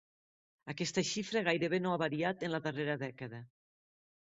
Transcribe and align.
Aquesta 0.71 1.03
xifra 1.09 1.43
gairebé 1.49 1.81
no 1.85 1.93
ha 1.93 2.01
variat 2.05 2.47
en 2.49 2.53
la 2.57 2.63
darrera 2.69 2.99
dècada. 3.05 3.45